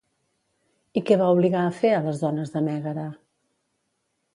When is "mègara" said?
2.71-3.09